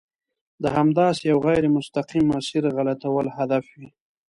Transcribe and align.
د 0.61 0.63
همداسې 0.77 1.21
یوه 1.31 1.41
غیر 1.47 1.65
مستقیم 1.77 2.25
مسیر 2.33 2.63
غلطول 2.75 3.25
هدف 3.37 3.65
وي. 3.77 3.89